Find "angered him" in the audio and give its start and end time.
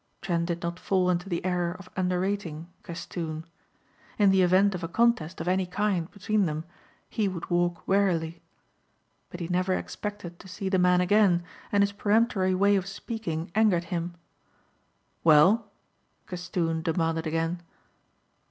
13.53-14.15